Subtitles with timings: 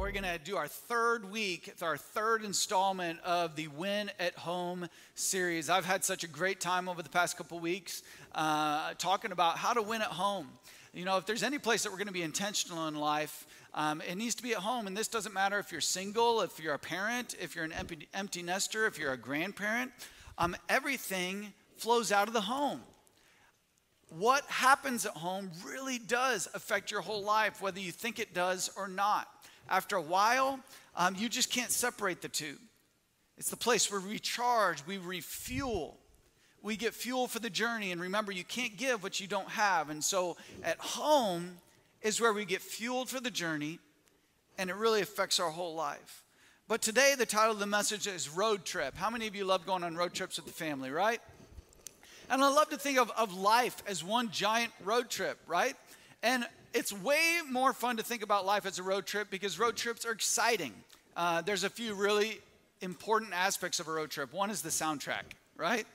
[0.00, 1.68] we're going to do our third week.
[1.68, 5.68] It's our third installment of the Win at Home series.
[5.68, 8.02] I've had such a great time over the past couple weeks
[8.34, 10.48] uh, talking about how to win at home.
[10.94, 14.00] You know, if there's any place that we're going to be intentional in life, um,
[14.00, 14.86] it needs to be at home.
[14.86, 18.08] And this doesn't matter if you're single, if you're a parent, if you're an empty,
[18.14, 19.92] empty nester, if you're a grandparent.
[20.38, 22.80] Um, everything flows out of the home
[24.18, 28.70] what happens at home really does affect your whole life, whether you think it does
[28.76, 29.28] or not.
[29.68, 30.60] After a while,
[30.96, 32.56] um, you just can't separate the two.
[33.38, 35.96] It's the place where we recharge, we refuel,
[36.62, 37.90] we get fuel for the journey.
[37.92, 39.88] And remember, you can't give what you don't have.
[39.90, 41.56] And so at home
[42.02, 43.78] is where we get fueled for the journey,
[44.58, 46.24] and it really affects our whole life.
[46.68, 48.96] But today, the title of the message is Road Trip.
[48.96, 51.20] How many of you love going on road trips with the family, right?
[52.30, 55.74] And I love to think of, of life as one giant road trip, right?
[56.22, 59.76] And it's way more fun to think about life as a road trip because road
[59.76, 60.72] trips are exciting.
[61.16, 62.40] Uh, there's a few really
[62.80, 64.32] important aspects of a road trip.
[64.32, 65.22] One is the soundtrack,
[65.56, 65.86] right?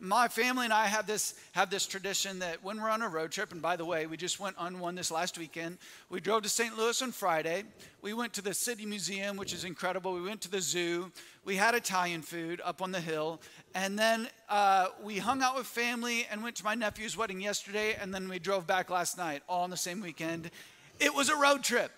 [0.00, 3.32] My family and I have this have this tradition that when we're on a road
[3.32, 5.78] trip, and by the way, we just went on one this last weekend.
[6.10, 6.76] We drove to St.
[6.76, 7.64] Louis on Friday.
[8.02, 10.12] We went to the City Museum, which is incredible.
[10.12, 11.10] We went to the zoo.
[11.44, 13.40] We had Italian food up on the hill,
[13.74, 17.96] and then uh, we hung out with family and went to my nephew's wedding yesterday,
[18.00, 20.50] and then we drove back last night, all on the same weekend.
[20.98, 21.92] It was a road trip.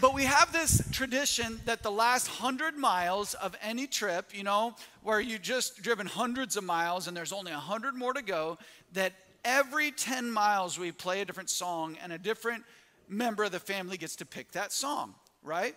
[0.00, 4.74] But we have this tradition that the last hundred miles of any trip, you know,
[5.02, 8.58] where you just driven hundreds of miles and there's only a hundred more to go,
[8.94, 9.12] that
[9.44, 12.64] every 10 miles we play a different song and a different
[13.08, 15.76] member of the family gets to pick that song, right?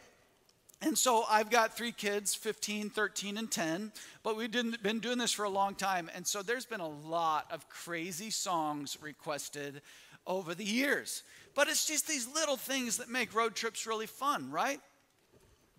[0.82, 3.92] And so I've got three kids 15, 13, and 10,
[4.24, 6.10] but we've been doing this for a long time.
[6.16, 9.82] And so there's been a lot of crazy songs requested
[10.28, 11.24] over the years.
[11.56, 14.82] But it's just these little things that make road trips really fun, right?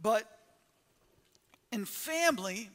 [0.01, 0.27] But
[1.71, 2.71] in family,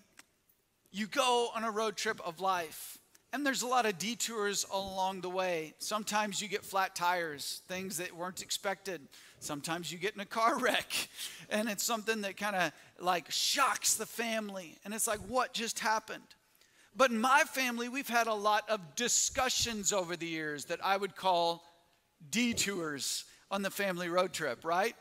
[0.92, 3.00] you go on a road trip of life.
[3.34, 5.74] And there's a lot of detours along the way.
[5.80, 9.02] Sometimes you get flat tires, things that weren't expected.
[9.40, 10.92] Sometimes you get in a car wreck,
[11.50, 14.78] and it's something that kind of like shocks the family.
[14.84, 16.24] And it's like, what just happened?
[16.96, 20.98] But in my family, we've had a lot of discussions over the years that I
[20.98, 21.64] would call
[22.30, 24.96] detours on the family road trip, right?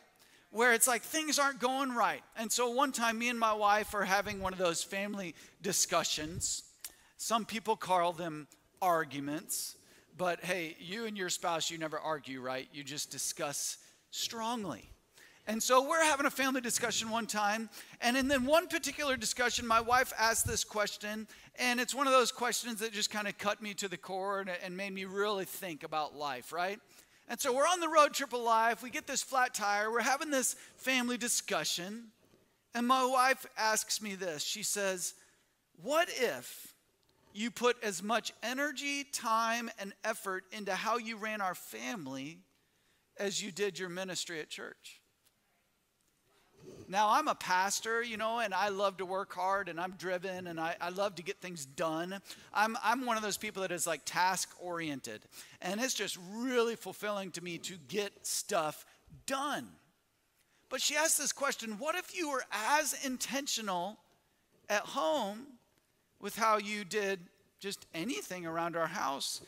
[0.51, 2.23] Where it's like things aren't going right.
[2.37, 6.65] And so one time, me and my wife are having one of those family discussions.
[7.17, 8.49] Some people call them
[8.83, 9.77] arguments,
[10.17, 12.69] but hey, you and your spouse, you never argue, right?
[12.73, 13.79] You just discuss
[14.11, 14.91] strongly.
[15.47, 17.71] And so we're having a family discussion one time,
[18.01, 21.27] and in then one particular discussion, my wife asked this question,
[21.59, 24.41] and it's one of those questions that just kind of cut me to the core
[24.41, 26.79] and, and made me really think about life, right?
[27.31, 28.83] And so we're on the road trip of life.
[28.83, 29.89] We get this flat tire.
[29.89, 32.09] We're having this family discussion.
[32.75, 34.43] And my wife asks me this.
[34.43, 35.15] She says,
[35.81, 36.75] What if
[37.33, 42.41] you put as much energy, time, and effort into how you ran our family
[43.17, 45.00] as you did your ministry at church?
[46.91, 50.49] Now, I'm a pastor, you know, and I love to work hard and I'm driven
[50.49, 52.21] and I, I love to get things done.
[52.53, 55.23] I'm, I'm one of those people that is like task oriented.
[55.63, 58.85] And it's just really fulfilling to me to get stuff
[59.25, 59.69] done.
[60.69, 63.97] But she asked this question what if you were as intentional
[64.69, 65.47] at home
[66.21, 67.21] with how you did
[67.61, 69.43] just anything around our house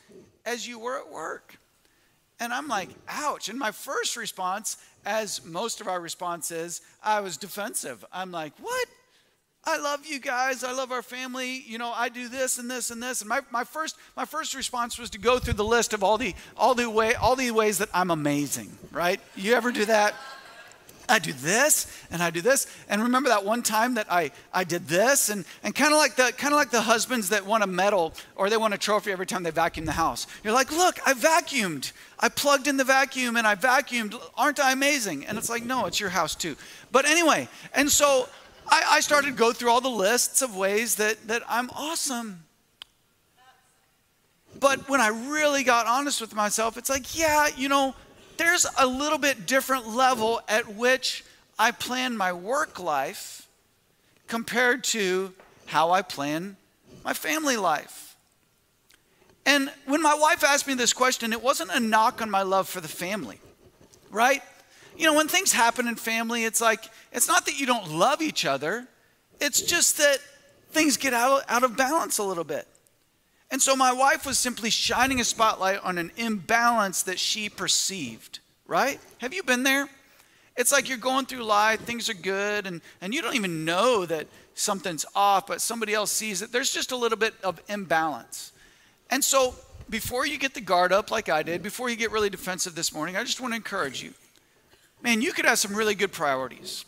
[0.45, 1.57] as you were at work?
[2.39, 3.49] And I'm like, ouch.
[3.49, 8.03] And my first response, as most of our response is, I was defensive.
[8.11, 8.87] I'm like, what?
[9.65, 10.63] I love you guys.
[10.63, 11.63] I love our family.
[11.65, 13.21] You know, I do this and this and this.
[13.21, 16.17] And my, my first my first response was to go through the list of all
[16.17, 19.21] the all the way all the ways that I'm amazing, right?
[19.35, 20.15] You ever do that?
[21.09, 22.67] I do this and I do this.
[22.89, 26.15] And remember that one time that I, I did this and, and kind of like
[26.15, 29.11] the kind of like the husbands that want a medal or they want a trophy
[29.11, 30.27] every time they vacuum the house.
[30.43, 31.91] You're like, look, I vacuumed.
[32.19, 34.15] I plugged in the vacuum and I vacuumed.
[34.35, 35.25] Aren't I amazing?
[35.25, 36.55] And it's like, no, it's your house too.
[36.91, 38.29] But anyway, and so
[38.67, 42.43] I, I started to go through all the lists of ways that, that I'm awesome.
[44.59, 47.95] But when I really got honest with myself, it's like, yeah, you know,
[48.43, 51.23] there's a little bit different level at which
[51.57, 53.47] I plan my work life
[54.27, 55.33] compared to
[55.65, 56.57] how I plan
[57.05, 58.15] my family life.
[59.45, 62.67] And when my wife asked me this question, it wasn't a knock on my love
[62.67, 63.39] for the family,
[64.11, 64.41] right?
[64.97, 68.21] You know, when things happen in family, it's like, it's not that you don't love
[68.21, 68.87] each other,
[69.39, 70.17] it's just that
[70.71, 72.67] things get out, out of balance a little bit.
[73.53, 78.39] And so my wife was simply shining a spotlight on an imbalance that she perceived,
[78.65, 78.99] right?
[79.19, 79.87] Have you been there?
[80.57, 84.07] It's like you're going through life, things are good, and, and you don't even know
[84.07, 86.51] that something's off, but somebody else sees it.
[86.51, 88.53] There's just a little bit of imbalance.
[89.11, 89.53] And so,
[89.87, 92.91] before you get the guard up like I did, before you get really defensive this
[92.91, 94.15] morning, I just want to encourage you.
[95.03, 96.85] Man, you could have some really good priorities.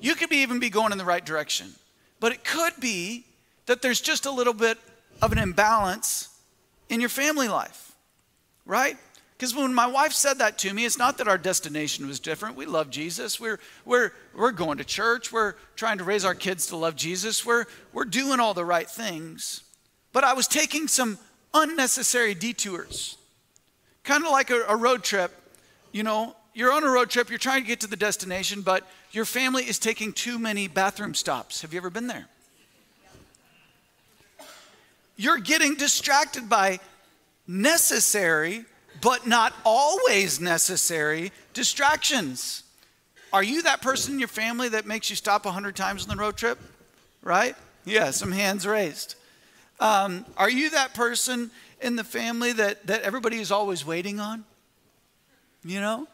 [0.00, 1.74] You could be, even be going in the right direction.
[2.18, 3.24] But it could be
[3.66, 4.78] that there's just a little bit
[5.20, 6.28] of an imbalance
[6.88, 7.92] in your family life,
[8.64, 8.96] right?
[9.36, 12.56] Because when my wife said that to me, it's not that our destination was different.
[12.56, 13.38] We love Jesus.
[13.38, 15.32] We're, we're, we're going to church.
[15.32, 17.46] We're trying to raise our kids to love Jesus.
[17.46, 19.62] We're, we're doing all the right things.
[20.12, 21.18] But I was taking some
[21.54, 23.16] unnecessary detours.
[24.02, 25.32] Kind of like a, a road trip.
[25.92, 28.84] You know, you're on a road trip, you're trying to get to the destination, but
[29.12, 31.62] your family is taking too many bathroom stops.
[31.62, 32.26] Have you ever been there?
[35.18, 36.80] You're getting distracted by
[37.46, 38.64] necessary
[39.00, 42.62] but not always necessary distractions.
[43.32, 46.20] Are you that person in your family that makes you stop 100 times on the
[46.20, 46.58] road trip?
[47.22, 47.54] Right?
[47.84, 49.16] Yeah, some hands raised.
[49.80, 51.50] Um, are you that person
[51.80, 54.44] in the family that, that everybody is always waiting on?
[55.64, 56.08] You know?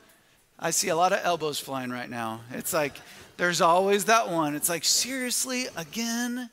[0.59, 2.41] I see a lot of elbows flying right now.
[2.53, 2.97] It's like,
[3.37, 4.55] there's always that one.
[4.55, 6.51] It's like, seriously, again?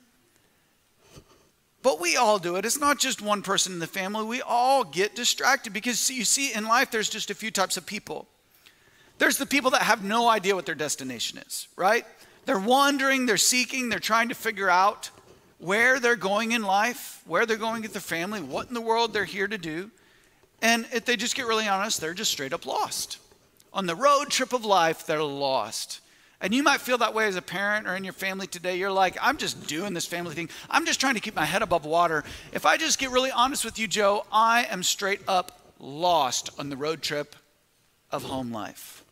[1.83, 2.66] But we all do it.
[2.66, 4.24] It's not just one person in the family.
[4.24, 7.86] We all get distracted because you see, in life, there's just a few types of
[7.86, 8.28] people.
[9.18, 12.06] There's the people that have no idea what their destination is, right?
[12.45, 15.10] They're wandering, they're seeking, they're trying to figure out
[15.60, 19.13] where they're going in life, where they're going with their family, what in the world
[19.13, 19.92] they're here to do.
[20.62, 23.19] And if they just get really honest, they're just straight up lost.
[23.74, 26.00] On the road trip of life, they're lost.
[26.41, 28.77] And you might feel that way as a parent or in your family today.
[28.77, 30.49] You're like, I'm just doing this family thing.
[30.69, 32.23] I'm just trying to keep my head above water.
[32.51, 36.69] If I just get really honest with you, Joe, I am straight up lost on
[36.69, 37.35] the road trip
[38.11, 39.03] of home life.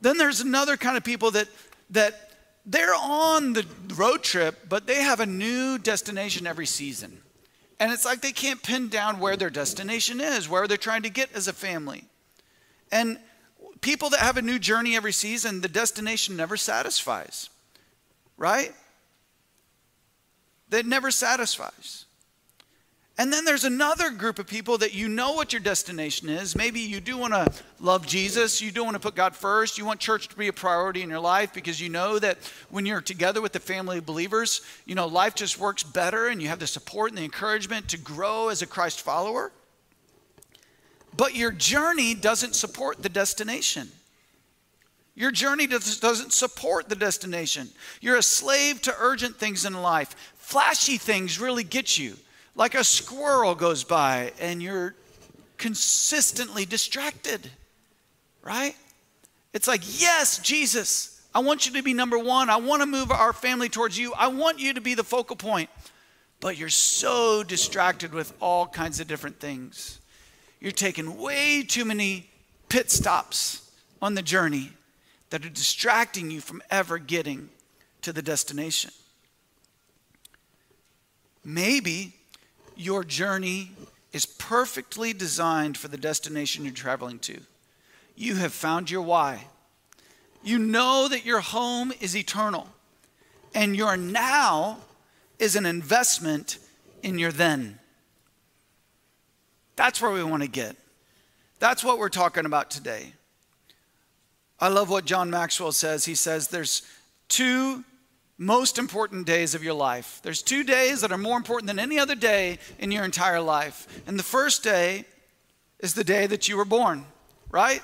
[0.00, 1.48] Then there's another kind of people that
[1.90, 2.32] that
[2.66, 3.64] they're on the
[3.94, 7.22] road trip, but they have a new destination every season.
[7.78, 11.10] And it's like they can't pin down where their destination is, where they're trying to
[11.10, 12.04] get as a family.
[12.90, 13.18] And
[13.86, 17.50] people that have a new journey every season, the destination never satisfies,
[18.36, 18.72] right?
[20.70, 22.04] That never satisfies.
[23.16, 26.56] And then there's another group of people that you know what your destination is.
[26.56, 27.48] Maybe you do want to
[27.78, 28.60] love Jesus.
[28.60, 29.78] You do want to put God first.
[29.78, 32.38] You want church to be a priority in your life because you know that
[32.70, 36.42] when you're together with the family of believers, you know, life just works better and
[36.42, 39.52] you have the support and the encouragement to grow as a Christ follower
[41.16, 43.88] but your journey doesn't support the destination.
[45.14, 47.70] Your journey doesn't support the destination.
[48.02, 50.14] You're a slave to urgent things in life.
[50.36, 52.16] Flashy things really get you.
[52.54, 54.94] Like a squirrel goes by and you're
[55.56, 57.50] consistently distracted,
[58.42, 58.76] right?
[59.54, 62.50] It's like, yes, Jesus, I want you to be number one.
[62.50, 64.12] I want to move our family towards you.
[64.12, 65.70] I want you to be the focal point.
[66.40, 70.00] But you're so distracted with all kinds of different things
[70.66, 72.28] you're taking way too many
[72.68, 73.70] pit stops
[74.02, 74.72] on the journey
[75.30, 77.48] that are distracting you from ever getting
[78.02, 78.90] to the destination.
[81.44, 82.16] Maybe
[82.74, 83.70] your journey
[84.12, 87.38] is perfectly designed for the destination you're traveling to.
[88.16, 89.44] You have found your why.
[90.42, 92.66] You know that your home is eternal,
[93.54, 94.78] and your now
[95.38, 96.58] is an investment
[97.04, 97.78] in your then.
[99.76, 100.76] That's where we want to get.
[101.58, 103.12] That's what we're talking about today.
[104.58, 106.06] I love what John Maxwell says.
[106.06, 106.82] He says there's
[107.28, 107.84] two
[108.38, 110.20] most important days of your life.
[110.22, 113.86] There's two days that are more important than any other day in your entire life.
[114.06, 115.04] And the first day
[115.80, 117.04] is the day that you were born,
[117.50, 117.82] right?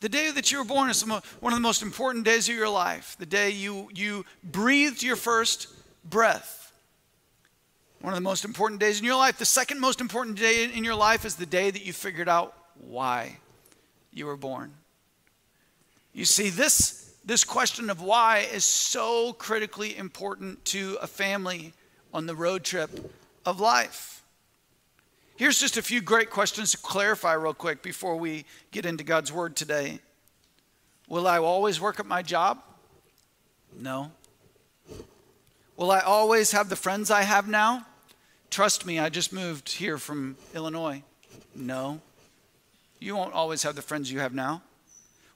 [0.00, 2.68] The day that you were born is one of the most important days of your
[2.68, 3.16] life.
[3.18, 5.68] The day you, you breathed your first
[6.04, 6.65] breath.
[8.06, 9.36] One of the most important days in your life.
[9.36, 12.54] The second most important day in your life is the day that you figured out
[12.78, 13.38] why
[14.12, 14.72] you were born.
[16.12, 21.72] You see, this, this question of why is so critically important to a family
[22.14, 23.12] on the road trip
[23.44, 24.22] of life.
[25.34, 29.32] Here's just a few great questions to clarify, real quick, before we get into God's
[29.32, 29.98] Word today.
[31.08, 32.62] Will I always work at my job?
[33.76, 34.12] No.
[35.76, 37.84] Will I always have the friends I have now?
[38.56, 41.02] Trust me, I just moved here from Illinois.
[41.54, 42.00] No.
[42.98, 44.62] You won't always have the friends you have now.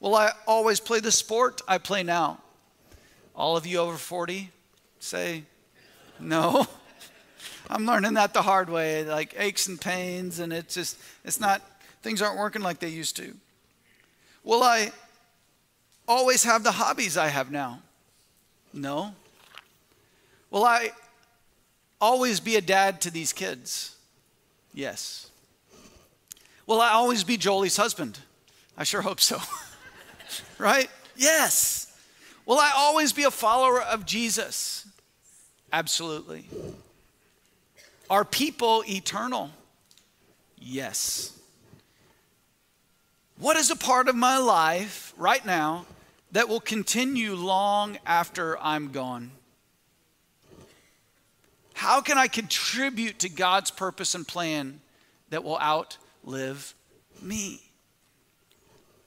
[0.00, 2.38] Will I always play the sport I play now?
[3.36, 4.50] All of you over 40
[5.00, 5.42] say,
[6.18, 6.66] no.
[7.68, 11.60] I'm learning that the hard way, like aches and pains, and it's just, it's not,
[12.00, 13.34] things aren't working like they used to.
[14.44, 14.92] Will I
[16.08, 17.82] always have the hobbies I have now?
[18.72, 19.14] No.
[20.50, 20.92] Will I
[22.00, 23.96] always be a dad to these kids?
[24.72, 25.30] Yes.
[26.66, 28.18] Will I always be Jolie's husband?
[28.76, 29.38] I sure hope so.
[30.58, 30.88] right?
[31.16, 31.96] Yes.
[32.46, 34.86] Will I always be a follower of Jesus?
[35.72, 36.46] Absolutely.
[38.08, 39.50] Are people eternal?
[40.58, 41.38] Yes.
[43.38, 45.86] What is a part of my life right now
[46.32, 49.30] that will continue long after I'm gone?
[51.80, 54.82] How can I contribute to God's purpose and plan
[55.30, 56.74] that will outlive
[57.22, 57.62] me?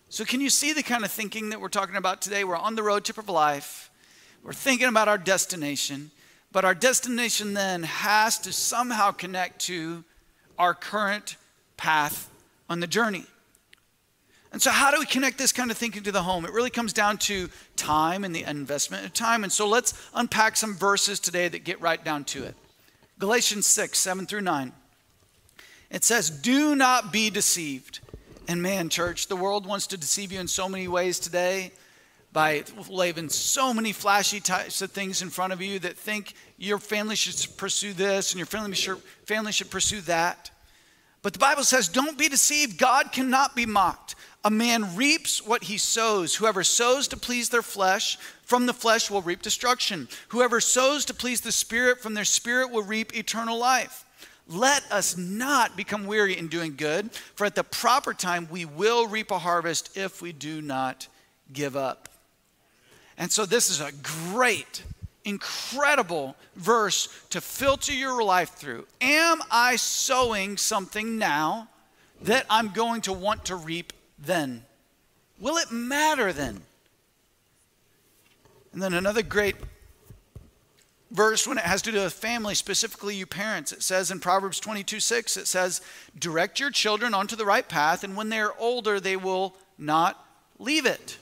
[0.09, 2.43] So, can you see the kind of thinking that we're talking about today?
[2.43, 3.91] We're on the road trip of life,
[4.41, 6.09] we're thinking about our destination,
[6.51, 10.03] but our destination then has to somehow connect to
[10.57, 11.37] our current
[11.77, 12.27] path
[12.71, 13.27] on the journey.
[14.51, 16.43] And so, how do we connect this kind of thinking to the home?
[16.43, 19.43] It really comes down to time and the investment of time.
[19.43, 22.55] And so, let's unpack some verses today that get right down to it.
[23.19, 24.71] Galatians 6, 7 through 9.
[25.89, 27.99] It says, Do not be deceived.
[28.47, 31.71] And man, church, the world wants to deceive you in so many ways today
[32.33, 36.79] by laying so many flashy types of things in front of you that think your
[36.79, 40.49] family should pursue this and your family should, family should pursue that.
[41.21, 42.77] But the Bible says, Don't be deceived.
[42.77, 44.15] God cannot be mocked.
[44.43, 46.35] A man reaps what he sows.
[46.35, 48.17] Whoever sows to please their flesh,
[48.53, 50.07] from the flesh will reap destruction.
[50.27, 54.05] Whoever sows to please the Spirit, from their spirit will reap eternal life.
[54.47, 59.07] Let us not become weary in doing good, for at the proper time we will
[59.07, 61.07] reap a harvest if we do not
[61.51, 62.09] give up.
[63.17, 63.91] And so, this is a
[64.31, 64.83] great,
[65.25, 68.85] incredible verse to filter your life through.
[69.01, 71.69] Am I sowing something now
[72.21, 74.63] that I'm going to want to reap then?
[75.39, 76.61] Will it matter then?
[78.73, 79.55] And then another great
[81.11, 83.71] verse when it has to do with family, specifically you parents.
[83.71, 85.81] It says in Proverbs 22 6, it says,
[86.17, 90.25] Direct your children onto the right path, and when they are older, they will not
[90.59, 91.17] leave it.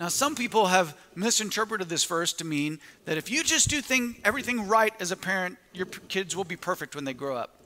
[0.00, 4.16] Now, some people have misinterpreted this verse to mean that if you just do thing,
[4.24, 7.60] everything right as a parent, your kids will be perfect when they grow up.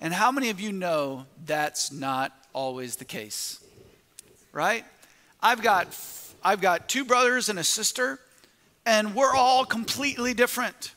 [0.00, 3.58] And how many of you know that's not always the case?
[4.52, 4.84] Right?
[5.42, 5.92] I've got
[6.42, 8.18] I've got two brothers and a sister,
[8.86, 10.92] and we're all completely different.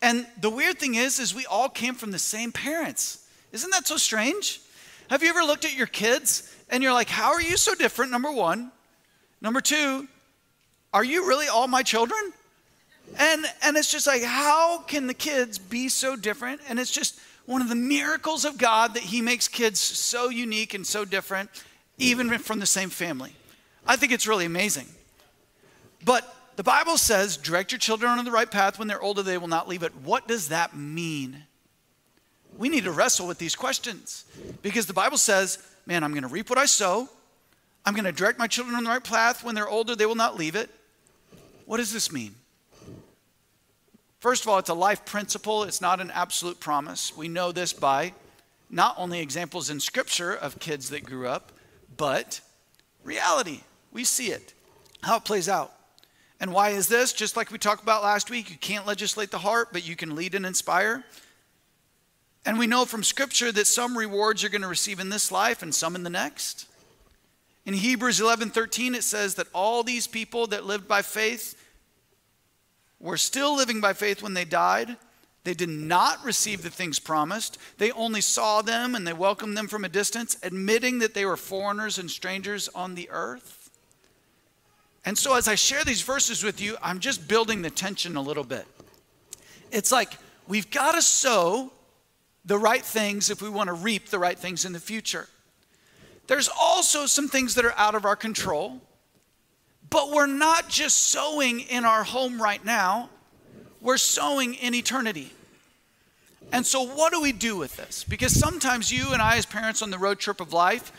[0.00, 3.26] And the weird thing is, is we all came from the same parents.
[3.52, 4.60] Isn't that so strange?
[5.08, 8.10] Have you ever looked at your kids and you're like, how are you so different?
[8.10, 8.72] Number one.
[9.40, 10.08] Number two,
[10.92, 12.32] are you really all my children?
[13.18, 16.62] And and it's just like, how can the kids be so different?
[16.68, 20.72] And it's just one of the miracles of God that He makes kids so unique
[20.72, 21.50] and so different,
[21.98, 23.34] even from the same family.
[23.86, 24.86] I think it's really amazing.
[26.04, 28.78] But the Bible says, direct your children on the right path.
[28.78, 29.92] When they're older, they will not leave it.
[30.04, 31.44] What does that mean?
[32.56, 34.24] We need to wrestle with these questions
[34.62, 37.08] because the Bible says, man, I'm going to reap what I sow.
[37.84, 39.42] I'm going to direct my children on the right path.
[39.42, 40.70] When they're older, they will not leave it.
[41.66, 42.34] What does this mean?
[44.20, 47.14] First of all, it's a life principle, it's not an absolute promise.
[47.14, 48.14] We know this by
[48.70, 51.52] not only examples in Scripture of kids that grew up,
[51.98, 52.40] but
[53.02, 53.60] reality.
[53.94, 54.52] We see it,
[55.02, 55.72] how it plays out.
[56.40, 57.14] And why is this?
[57.14, 60.14] Just like we talked about last week, you can't legislate the heart, but you can
[60.14, 61.04] lead and inspire.
[62.44, 65.62] And we know from Scripture that some rewards you're going to receive in this life
[65.62, 66.66] and some in the next.
[67.64, 71.58] In Hebrews 11 13, it says that all these people that lived by faith
[73.00, 74.96] were still living by faith when they died.
[75.44, 77.58] They did not receive the things promised.
[77.78, 81.36] They only saw them and they welcomed them from a distance, admitting that they were
[81.36, 83.63] foreigners and strangers on the earth.
[85.04, 88.22] And so, as I share these verses with you, I'm just building the tension a
[88.22, 88.66] little bit.
[89.70, 90.12] It's like
[90.48, 91.72] we've got to sow
[92.44, 95.28] the right things if we want to reap the right things in the future.
[96.26, 98.80] There's also some things that are out of our control,
[99.90, 103.10] but we're not just sowing in our home right now,
[103.80, 105.32] we're sowing in eternity.
[106.52, 108.04] And so, what do we do with this?
[108.04, 110.92] Because sometimes you and I, as parents on the road trip of life,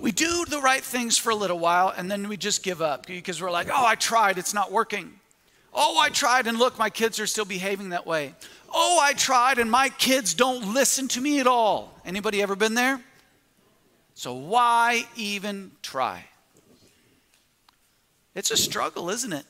[0.00, 3.06] we do the right things for a little while and then we just give up
[3.06, 5.12] because we're like, oh, I tried, it's not working.
[5.72, 8.34] Oh, I tried and look, my kids are still behaving that way.
[8.72, 11.98] Oh, I tried and my kids don't listen to me at all.
[12.04, 13.00] Anybody ever been there?
[14.14, 16.24] So why even try?
[18.34, 19.44] It's a struggle, isn't it?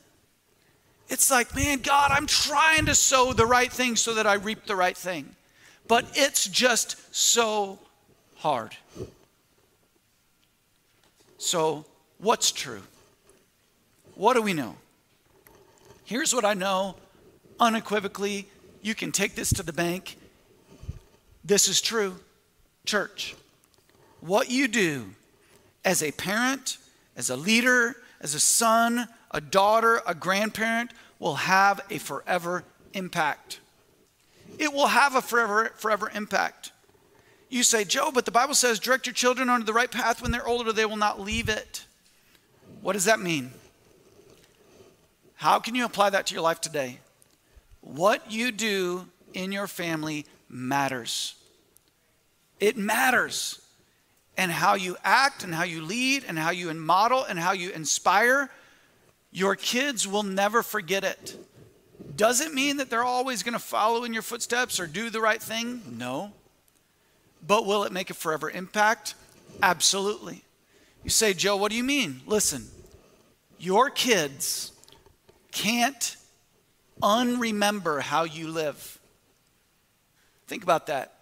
[1.09, 4.65] It's like, man, God, I'm trying to sow the right thing so that I reap
[4.65, 5.35] the right thing.
[5.87, 7.79] But it's just so
[8.35, 8.75] hard.
[11.37, 11.85] So,
[12.17, 12.81] what's true?
[14.15, 14.75] What do we know?
[16.03, 16.95] Here's what I know
[17.59, 18.47] unequivocally.
[18.81, 20.17] You can take this to the bank.
[21.43, 22.15] This is true.
[22.85, 23.35] Church,
[24.21, 25.09] what you do
[25.83, 26.77] as a parent,
[27.15, 32.63] as a leader, as a son, a daughter, a grandparent will have a forever
[32.93, 33.59] impact.
[34.57, 36.71] It will have a forever, forever impact.
[37.49, 40.31] You say, Joe, but the Bible says direct your children onto the right path when
[40.31, 41.85] they're older, they will not leave it.
[42.81, 43.51] What does that mean?
[45.35, 46.99] How can you apply that to your life today?
[47.81, 51.35] What you do in your family matters.
[52.59, 53.61] It matters.
[54.35, 57.71] And how you act and how you lead and how you model and how you
[57.71, 58.51] inspire,
[59.31, 61.37] your kids will never forget it.
[62.15, 65.21] Does it mean that they're always going to follow in your footsteps or do the
[65.21, 65.81] right thing?
[65.97, 66.33] No.
[67.45, 69.15] But will it make a forever impact?
[69.61, 70.43] Absolutely.
[71.03, 72.21] You say, Joe, what do you mean?
[72.25, 72.67] Listen,
[73.59, 74.71] your kids
[75.51, 76.17] can't
[77.01, 78.99] unremember how you live.
[80.47, 81.13] Think about that.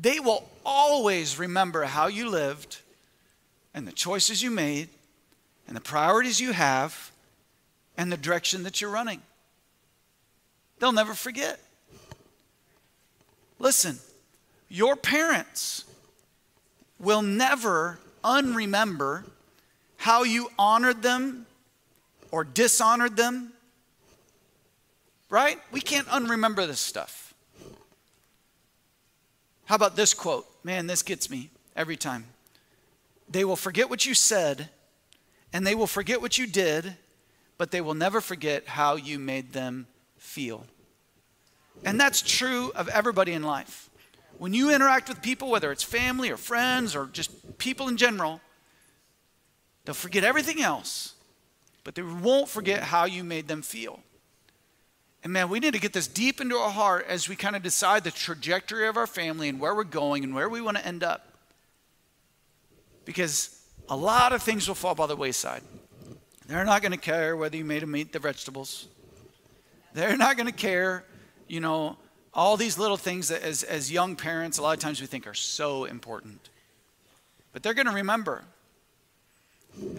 [0.00, 2.78] They will always remember how you lived
[3.72, 4.88] and the choices you made
[5.66, 7.12] and the priorities you have
[7.96, 9.22] and the direction that you're running.
[10.78, 11.60] They'll never forget.
[13.58, 13.98] Listen,
[14.74, 15.84] your parents
[16.98, 19.22] will never unremember
[19.98, 21.46] how you honored them
[22.32, 23.52] or dishonored them.
[25.30, 25.60] Right?
[25.70, 27.34] We can't unremember this stuff.
[29.66, 30.44] How about this quote?
[30.64, 32.24] Man, this gets me every time.
[33.28, 34.70] They will forget what you said,
[35.52, 36.96] and they will forget what you did,
[37.58, 39.86] but they will never forget how you made them
[40.18, 40.66] feel.
[41.84, 43.88] And that's true of everybody in life.
[44.38, 48.40] When you interact with people, whether it's family or friends or just people in general,
[49.84, 51.14] they'll forget everything else,
[51.84, 54.00] but they won't forget how you made them feel.
[55.22, 57.62] And man, we need to get this deep into our heart as we kind of
[57.62, 60.86] decide the trajectory of our family and where we're going and where we want to
[60.86, 61.32] end up.
[63.06, 65.62] Because a lot of things will fall by the wayside.
[66.46, 68.86] They're not going to care whether you made them eat the vegetables.
[69.94, 71.04] They're not going to care,
[71.48, 71.96] you know,
[72.34, 75.26] all these little things that as, as young parents, a lot of times we think
[75.26, 76.48] are so important.
[77.52, 78.44] But they're going to remember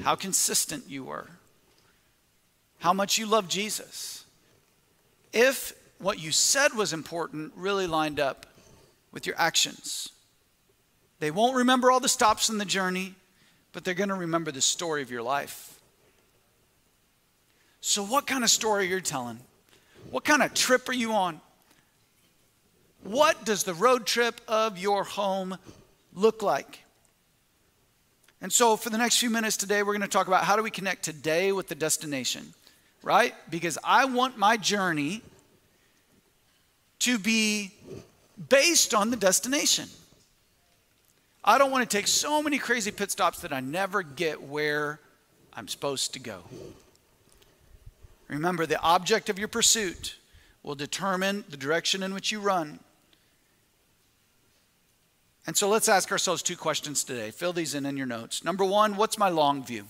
[0.01, 1.29] how consistent you were,
[2.79, 4.25] how much you love Jesus.
[5.31, 8.45] If what you said was important really lined up
[9.13, 10.09] with your actions,
[11.19, 13.15] they won't remember all the stops in the journey,
[13.71, 15.79] but they're going to remember the story of your life.
[17.79, 19.39] So, what kind of story are you telling?
[20.09, 21.39] What kind of trip are you on?
[23.05, 25.59] What does the road trip of your home
[26.15, 26.79] look like?
[28.41, 30.63] And so, for the next few minutes today, we're going to talk about how do
[30.63, 32.55] we connect today with the destination,
[33.03, 33.35] right?
[33.51, 35.21] Because I want my journey
[36.99, 37.73] to be
[38.49, 39.87] based on the destination.
[41.43, 44.99] I don't want to take so many crazy pit stops that I never get where
[45.53, 46.39] I'm supposed to go.
[48.29, 50.15] Remember, the object of your pursuit
[50.63, 52.79] will determine the direction in which you run.
[55.47, 57.31] And so let's ask ourselves two questions today.
[57.31, 58.43] Fill these in in your notes.
[58.43, 59.85] Number one, what's my long view?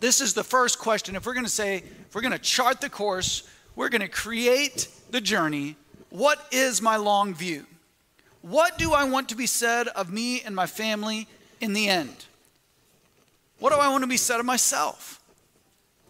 [0.00, 1.16] This is the first question.
[1.16, 4.08] If we're going to say, if we're going to chart the course, we're going to
[4.08, 5.76] create the journey.
[6.10, 7.64] What is my long view?
[8.42, 11.26] What do I want to be said of me and my family
[11.60, 12.26] in the end?
[13.58, 15.22] What do I want to be said of myself?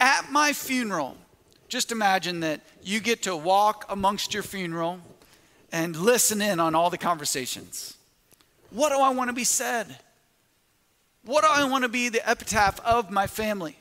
[0.01, 1.17] At my funeral,
[1.69, 4.99] just imagine that you get to walk amongst your funeral
[5.71, 7.97] and listen in on all the conversations.
[8.75, 9.99] What do I want to be said?
[11.23, 13.79] What do I want to be the epitaph of my family?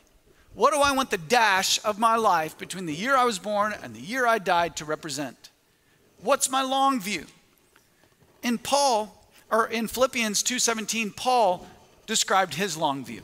[0.53, 3.73] What do I want the dash of my life between the year I was born
[3.81, 5.49] and the year I died to represent?
[6.21, 7.25] What's my long view?
[8.43, 11.65] In Paul, or in Philippians 2:17, Paul
[12.05, 13.23] described his long view.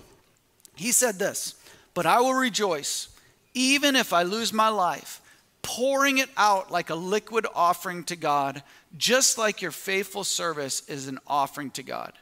[0.76, 1.54] He said this,
[1.94, 3.10] "But I will rejoice
[3.54, 5.22] even if I lose my life,
[5.62, 8.64] pouring it out like a liquid offering to God,
[8.97, 12.13] just like your faithful service is an offering to God.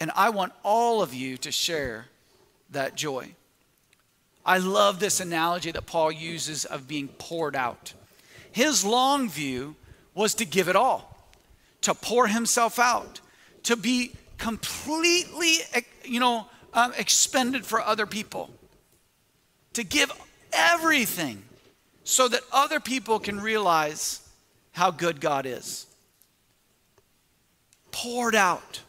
[0.00, 2.06] And I want all of you to share
[2.70, 3.34] that joy.
[4.44, 7.94] I love this analogy that Paul uses of being poured out.
[8.50, 9.76] His long view
[10.14, 11.16] was to give it all,
[11.82, 13.20] to pour himself out,
[13.62, 15.58] to be completely,
[16.04, 18.50] you know, um, expended for other people,
[19.74, 20.10] to give
[20.52, 21.42] everything
[22.04, 24.21] so that other people can realize
[24.72, 25.86] how good God is.
[27.90, 28.80] Poured out.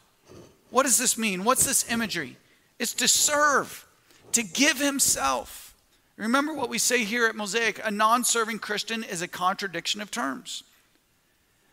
[0.70, 1.44] What does this mean?
[1.44, 2.38] What's this imagery?
[2.80, 3.86] It's to serve,
[4.32, 5.76] to give himself.
[6.18, 10.12] Remember what we say here at Mosaic a non serving Christian is a contradiction of
[10.12, 10.64] terms.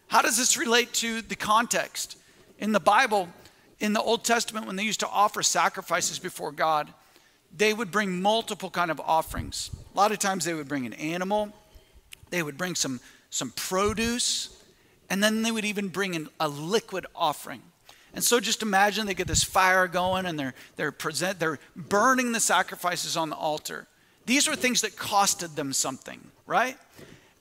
[0.09, 2.17] How does this relate to the context?
[2.59, 3.29] In the Bible,
[3.79, 6.93] in the Old Testament, when they used to offer sacrifices before God,
[7.57, 9.71] they would bring multiple kind of offerings.
[9.95, 11.53] A lot of times they would bring an animal,
[12.31, 14.63] they would bring some, some produce,
[15.09, 17.63] and then they would even bring in a liquid offering.
[18.13, 22.33] And so just imagine they get this fire going and they're, they're, present, they're burning
[22.33, 23.87] the sacrifices on the altar.
[24.27, 26.77] These were things that costed them something, right?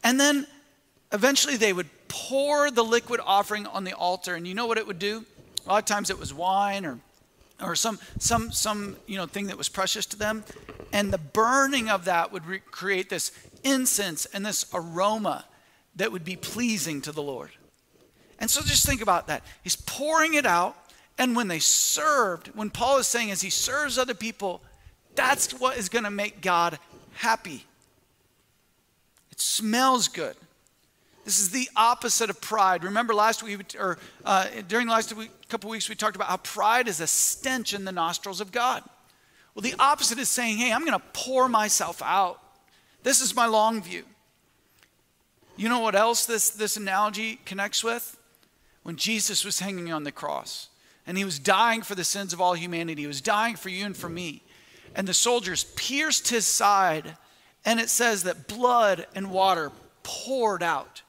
[0.04, 0.45] And then
[1.12, 4.36] eventually they would pour the liquid offering on the altar.
[4.36, 5.25] And you know what it would do?
[5.65, 6.99] A lot of times it was wine or,
[7.62, 10.43] or some, some, some you know, thing that was precious to them.
[10.93, 13.32] And the burning of that would re- create this
[13.63, 15.45] incense and this aroma
[16.00, 17.52] that would be pleasing to the Lord.
[18.40, 19.44] And so just think about that.
[19.64, 20.76] He's pouring it out.
[21.18, 24.62] And when they served, when Paul is saying as he serves other people,
[25.16, 26.80] that's what is going to make God
[27.16, 27.66] happy.
[29.32, 30.36] It smells good.
[31.26, 32.86] This is the opposite of pride.
[32.86, 36.38] Remember last week, or uh, during the last week, couple weeks, we talked about how
[36.38, 38.84] pride is a stench in the nostrils of God.
[39.54, 42.42] Well, the opposite is saying, hey, I'm going to pour myself out.
[43.04, 44.06] This is my long view.
[45.60, 48.15] You know what else this, this analogy connects with?
[48.84, 50.69] when Jesus was hanging on the cross
[51.06, 53.04] and he was dying for the sins of all humanity.
[53.04, 54.41] He was dying for you and for me.
[54.95, 57.15] And the soldiers pierced his side,
[57.63, 61.04] and it says that blood and water poured out.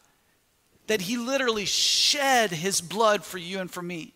[0.89, 4.13] That he literally shed his blood for you and for me.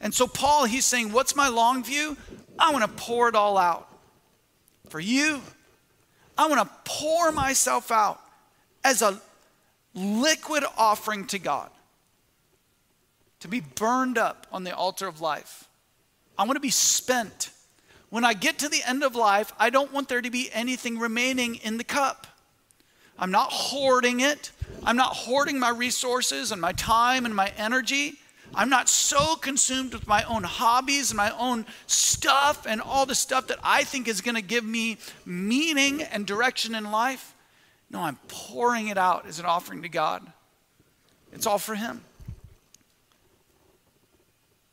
[0.00, 2.16] And so, Paul, he's saying, What's my long view?
[2.58, 3.90] I want to pour it all out
[4.88, 5.42] for you.
[6.38, 8.20] I want to pour myself out
[8.82, 9.20] as a
[9.94, 11.70] liquid offering to God
[13.40, 15.68] to be burned up on the altar of life.
[16.38, 17.50] I want to be spent.
[18.08, 20.98] When I get to the end of life, I don't want there to be anything
[20.98, 22.26] remaining in the cup.
[23.18, 24.50] I'm not hoarding it.
[24.84, 28.14] I'm not hoarding my resources and my time and my energy.
[28.54, 33.14] I'm not so consumed with my own hobbies and my own stuff and all the
[33.14, 37.34] stuff that I think is going to give me meaning and direction in life.
[37.92, 40.26] No, I'm pouring it out as an offering to God.
[41.32, 42.02] It's all for Him.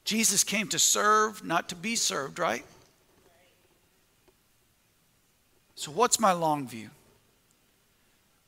[0.05, 2.65] Jesus came to serve, not to be served, right?
[5.75, 6.89] So, what's my long view?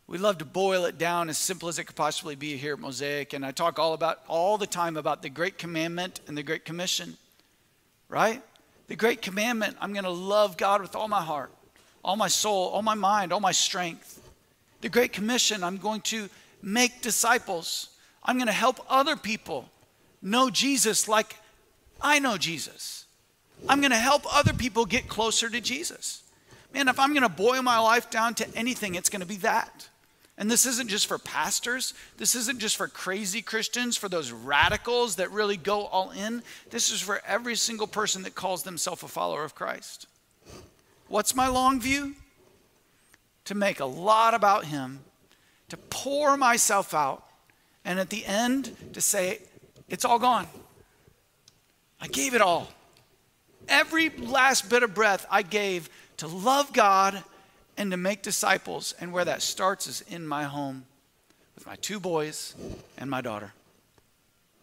[0.07, 2.79] We love to boil it down as simple as it could possibly be here at
[2.79, 3.31] Mosaic.
[3.31, 6.65] And I talk all about all the time about the Great Commandment and the Great
[6.65, 7.15] Commission,
[8.09, 8.41] right?
[8.87, 11.51] The Great Commandment, I'm going to love God with all my heart,
[12.03, 14.20] all my soul, all my mind, all my strength.
[14.81, 16.29] The Great Commission, I'm going to
[16.61, 17.89] make disciples.
[18.23, 19.69] I'm going to help other people
[20.21, 21.35] know Jesus like
[22.01, 23.05] I know Jesus.
[23.69, 26.23] I'm going to help other people get closer to Jesus.
[26.73, 29.37] Man, if I'm going to boil my life down to anything, it's going to be
[29.37, 29.87] that.
[30.37, 31.93] And this isn't just for pastors.
[32.17, 36.41] This isn't just for crazy Christians, for those radicals that really go all in.
[36.71, 40.07] This is for every single person that calls themselves a follower of Christ.
[41.07, 42.15] What's my long view?
[43.51, 45.01] To make a lot about Him,
[45.67, 47.21] to pour myself out,
[47.83, 49.39] and at the end, to say,
[49.89, 50.47] it's all gone.
[51.99, 52.69] I gave it all.
[53.67, 57.25] Every last bit of breath I gave to love God
[57.75, 58.93] and to make disciples.
[59.01, 60.85] And where that starts is in my home
[61.55, 62.55] with my two boys
[62.97, 63.51] and my daughter.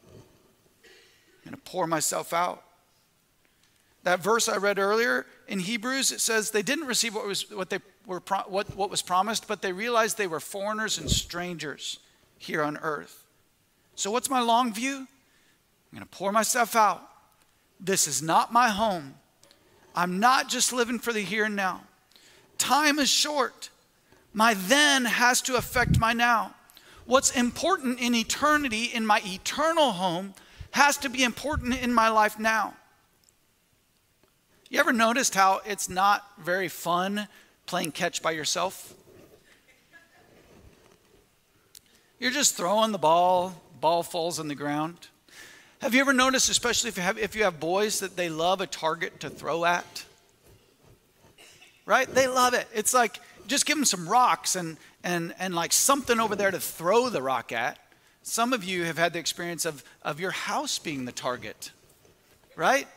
[0.07, 2.65] I'm going to pour myself out.
[4.05, 7.69] That verse I read earlier in Hebrews, it says they didn't receive what was, what
[7.69, 12.01] they were, what, what was promised, but they realized they were foreigners and strangers
[12.39, 13.27] here on earth.
[13.95, 14.97] So, what's my long view?
[14.97, 17.03] I'm going to pour myself out
[17.79, 19.15] this is not my home.
[19.95, 21.83] I'm not just living for the here and now.
[22.57, 23.71] Time is short.
[24.33, 26.55] My then has to affect my now.
[27.07, 30.35] What's important in eternity, in my eternal home,
[30.73, 32.75] has to be important in my life now.
[34.69, 37.29] You ever noticed how it's not very fun
[37.69, 38.95] playing catch by yourself?
[42.19, 45.07] You're just throwing the ball, ball falls on the ground.
[45.81, 48.61] Have you ever noticed, especially if you have, if you have boys, that they love
[48.61, 50.05] a target to throw at?
[51.87, 52.13] Right?
[52.13, 52.67] They love it.
[52.75, 56.59] It's like just give them some rocks and, and, and like something over there to
[56.59, 57.79] throw the rock at.
[58.23, 61.71] Some of you have had the experience of, of your house being the target,
[62.57, 62.89] right?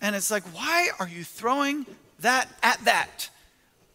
[0.00, 1.84] And it's like, why are you throwing
[2.20, 3.28] that at that?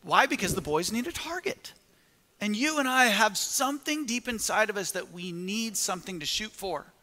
[0.03, 0.25] Why?
[0.25, 1.73] Because the boys need a target.
[2.41, 6.25] And you and I have something deep inside of us that we need something to
[6.25, 6.93] shoot for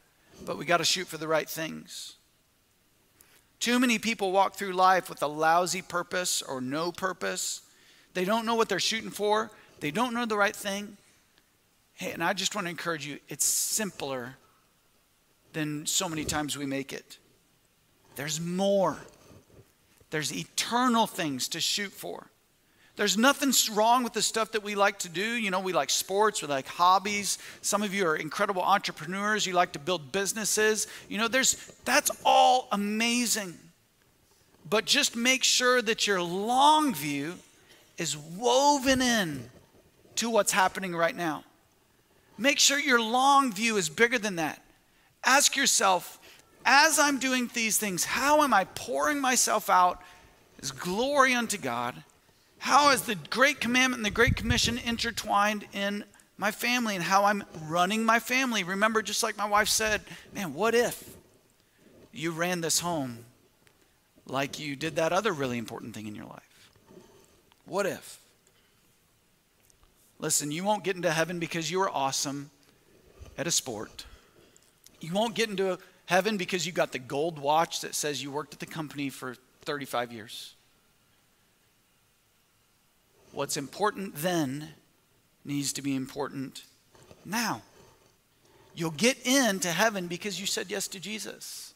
[0.45, 2.17] but we got to shoot for the right things.
[3.59, 7.63] Too many people walk through life with a lousy purpose or no purpose.
[8.15, 10.97] they don't know what they're shooting for, they don't know the right thing.
[11.95, 14.37] Hey, and I just want to encourage you it's simpler
[15.53, 17.19] than so many times we make it.
[18.17, 18.99] There's more,
[20.11, 22.31] there's eternal things to shoot for.
[22.97, 25.23] There's nothing wrong with the stuff that we like to do.
[25.23, 27.39] You know, we like sports, we like hobbies.
[27.61, 29.47] Some of you are incredible entrepreneurs.
[29.47, 30.87] You like to build businesses.
[31.09, 31.55] You know, there's
[31.85, 33.55] that's all amazing.
[34.69, 37.35] But just make sure that your long view
[37.99, 39.51] is woven in
[40.17, 41.45] to what's happening right now.
[42.39, 44.63] Make sure your long view is bigger than that.
[45.25, 46.19] Ask yourself,
[46.65, 50.03] as I'm doing these things, how am I pouring myself out
[50.61, 52.03] as glory unto God?
[52.59, 56.05] How is the Great Commandment and the Great Commission intertwined in
[56.39, 58.65] my family and how I'm running my family?
[58.65, 60.03] Remember, just like my wife said,
[60.35, 61.17] man, what if
[62.13, 63.19] you ran this home
[64.27, 66.71] like you did that other really important thing in your life?
[67.67, 68.19] What if?
[70.19, 72.51] Listen, you won't get into heaven because you were awesome
[73.37, 74.07] at a sport.
[75.01, 78.55] You won't get into heaven because you got the gold watch that says you worked
[78.55, 80.56] at the company for 35 years.
[83.37, 84.71] What's important then
[85.45, 86.65] needs to be important
[87.23, 87.61] now.
[88.75, 91.75] You'll get into heaven because you said yes to Jesus.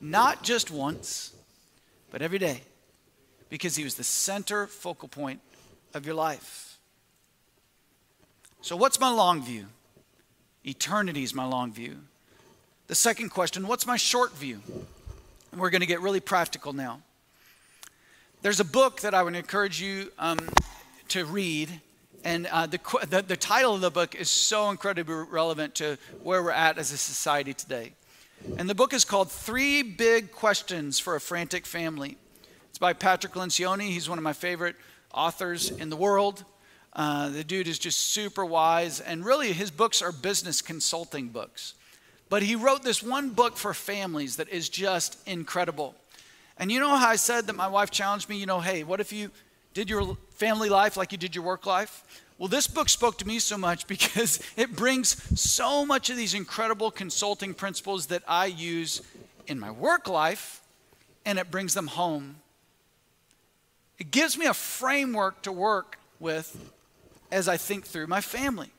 [0.00, 1.32] Not just once,
[2.10, 2.62] but every day,
[3.50, 5.38] because he was the center focal point
[5.94, 6.80] of your life.
[8.62, 9.66] So, what's my long view?
[10.64, 11.98] Eternity is my long view.
[12.88, 14.60] The second question what's my short view?
[15.52, 17.02] And we're going to get really practical now.
[18.46, 20.38] There's a book that I would encourage you um,
[21.08, 21.80] to read,
[22.22, 22.78] and uh, the,
[23.08, 26.92] the, the title of the book is so incredibly relevant to where we're at as
[26.92, 27.94] a society today.
[28.56, 32.18] And the book is called Three Big Questions for a Frantic Family.
[32.68, 33.88] It's by Patrick Lencioni.
[33.88, 34.76] He's one of my favorite
[35.12, 36.44] authors in the world.
[36.92, 41.74] Uh, the dude is just super wise, and really his books are business consulting books.
[42.28, 45.96] But he wrote this one book for families that is just incredible.
[46.58, 49.00] And you know how I said that my wife challenged me, you know, hey, what
[49.00, 49.30] if you
[49.74, 52.24] did your family life like you did your work life?
[52.38, 56.34] Well, this book spoke to me so much because it brings so much of these
[56.34, 59.02] incredible consulting principles that I use
[59.46, 60.62] in my work life
[61.24, 62.36] and it brings them home.
[63.98, 66.72] It gives me a framework to work with
[67.30, 68.70] as I think through my family.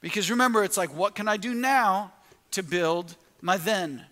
[0.00, 2.12] Because remember, it's like, what can I do now
[2.52, 4.04] to build my then?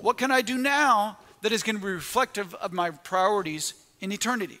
[0.00, 4.10] What can I do now that is going to be reflective of my priorities in
[4.10, 4.60] eternity.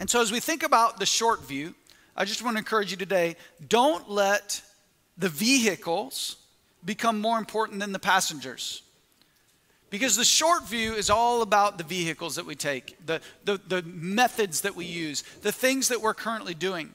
[0.00, 1.76] And so, as we think about the short view,
[2.16, 3.36] I just want to encourage you today
[3.68, 4.60] don't let
[5.16, 6.38] the vehicles
[6.84, 8.82] become more important than the passengers.
[9.90, 13.82] Because the short view is all about the vehicles that we take, the, the, the
[13.82, 16.90] methods that we use, the things that we're currently doing.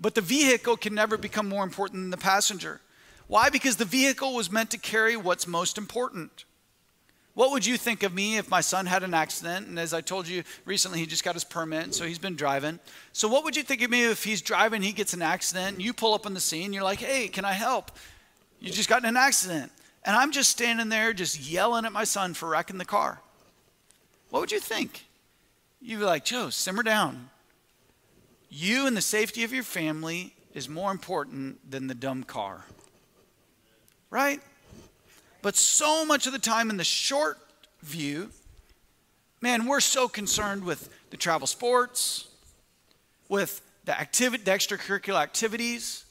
[0.00, 2.80] But the vehicle can never become more important than the passenger.
[3.26, 3.50] Why?
[3.50, 6.46] Because the vehicle was meant to carry what's most important.
[7.34, 9.66] What would you think of me if my son had an accident?
[9.66, 12.78] And as I told you recently, he just got his permit, so he's been driving.
[13.12, 15.82] So, what would you think of me if he's driving, he gets an accident, and
[15.82, 17.90] you pull up on the scene, you're like, hey, can I help?
[18.60, 19.72] You just got in an accident.
[20.04, 23.20] And I'm just standing there, just yelling at my son for wrecking the car.
[24.30, 25.04] What would you think?
[25.80, 27.30] You'd be like, Joe, simmer down.
[28.48, 32.64] You and the safety of your family is more important than the dumb car.
[34.10, 34.40] Right?
[35.44, 37.36] But so much of the time in the short
[37.82, 38.30] view,
[39.42, 42.28] man, we're so concerned with the travel sports,
[43.28, 46.06] with the activity, the extracurricular activities,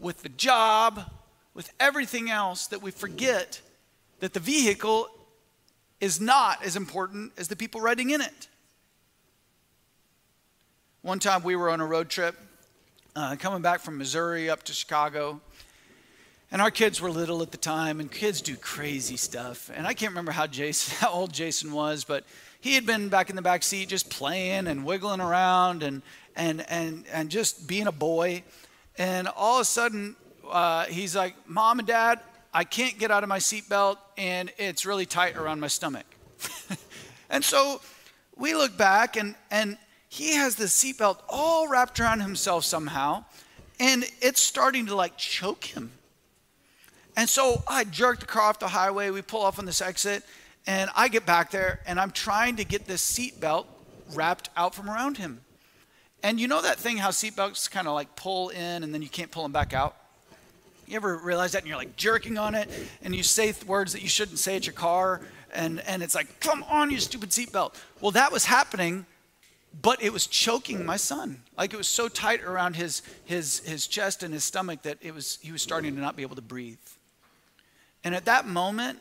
[0.00, 1.08] with the job,
[1.54, 3.60] with everything else that we forget
[4.18, 5.06] that the vehicle
[6.00, 8.48] is not as important as the people riding in it.
[11.02, 12.34] One time we were on a road trip
[13.14, 15.40] uh, coming back from Missouri up to Chicago,
[16.50, 19.70] and our kids were little at the time, and kids do crazy stuff.
[19.74, 22.24] And I can't remember how Jason, how old Jason was, but
[22.60, 26.02] he had been back in the back seat just playing and wiggling around and
[26.34, 28.42] and and and just being a boy.
[28.96, 30.16] And all of a sudden,
[30.50, 32.20] uh, he's like, "Mom and Dad,
[32.52, 36.06] I can't get out of my seatbelt, and it's really tight around my stomach."
[37.30, 37.80] and so
[38.36, 39.76] we look back, and and
[40.08, 43.24] he has the seatbelt all wrapped around himself somehow,
[43.78, 45.92] and it's starting to like choke him
[47.18, 49.10] and so I jerk the car off the highway.
[49.10, 50.22] We pull off on this exit,
[50.68, 53.66] and I get back there, and I'm trying to get this seatbelt
[54.14, 55.40] wrapped out from around him.
[56.22, 59.08] And you know that thing how seatbelts kind of like pull in and then you
[59.08, 59.96] can't pull them back out?
[60.86, 62.70] You ever realize that and you're like jerking on it
[63.02, 65.20] and you say words that you shouldn't say at your car
[65.52, 67.74] and, and it's like, come on, you stupid seatbelt.
[68.00, 69.06] Well, that was happening
[69.82, 71.42] but it was choking my son.
[71.56, 75.14] Like it was so tight around his, his, his chest and his stomach that it
[75.14, 76.78] was, he was starting to not be able to breathe.
[78.04, 79.00] And at that moment,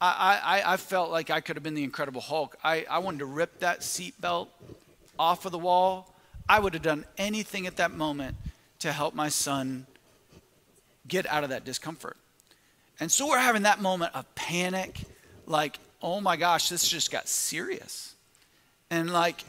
[0.00, 2.56] I, I, I felt like I could have been the Incredible Hulk.
[2.62, 4.48] I, I wanted to rip that seatbelt
[5.18, 6.14] off of the wall.
[6.48, 8.36] I would have done anything at that moment
[8.80, 9.86] to help my son
[11.06, 12.16] get out of that discomfort.
[13.00, 15.00] And so we're having that moment of panic,
[15.46, 18.14] like, oh my gosh, this just got serious.
[18.90, 19.44] And like,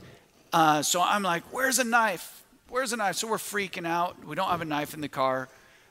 [0.54, 2.44] uh, so I'm like, where's a knife?
[2.70, 3.18] Where's a knife?
[3.18, 4.26] So we're freaking out.
[4.26, 5.50] We don't have a knife in the car.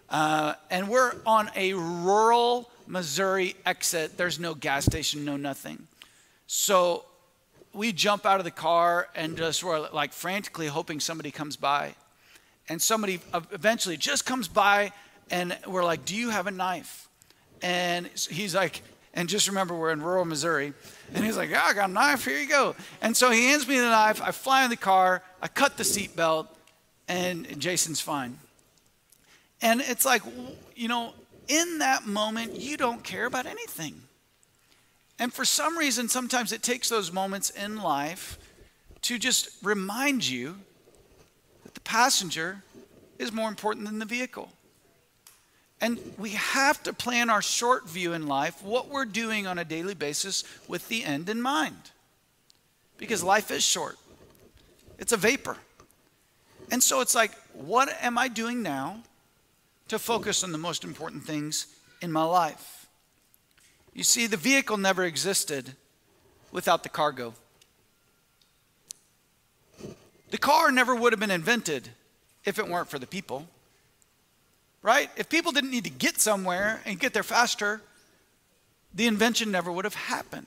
[0.08, 4.16] Uh, and we're on a rural Missouri exit.
[4.16, 5.86] There's no gas station, no nothing.
[6.46, 7.04] So
[7.72, 11.94] we jump out of the car and just we're like frantically hoping somebody comes by.
[12.68, 14.92] And somebody eventually just comes by
[15.30, 17.08] and we're like, Do you have a knife?
[17.62, 18.82] And he's like,
[19.14, 20.72] and just remember, we're in rural Missouri.
[21.14, 22.24] And he's like, Yeah, I got a knife.
[22.24, 22.74] Here you go.
[23.00, 24.20] And so he hands me the knife.
[24.22, 25.22] I fly in the car.
[25.42, 26.48] I cut the seatbelt,
[27.06, 28.38] and Jason's fine.
[29.60, 30.22] And it's like,
[30.74, 31.12] you know,
[31.48, 34.02] in that moment, you don't care about anything.
[35.18, 38.38] And for some reason, sometimes it takes those moments in life
[39.02, 40.56] to just remind you
[41.62, 42.62] that the passenger
[43.18, 44.50] is more important than the vehicle.
[45.80, 49.64] And we have to plan our short view in life, what we're doing on a
[49.64, 51.90] daily basis with the end in mind.
[52.96, 53.96] Because life is short,
[54.98, 55.56] it's a vapor.
[56.70, 59.02] And so it's like, what am I doing now
[59.88, 61.66] to focus on the most important things
[62.00, 62.86] in my life?
[63.92, 65.74] You see, the vehicle never existed
[66.50, 67.34] without the cargo.
[70.30, 71.90] The car never would have been invented
[72.44, 73.46] if it weren't for the people
[74.84, 75.10] right?
[75.16, 77.80] If people didn't need to get somewhere and get there faster,
[78.92, 80.46] the invention never would have happened.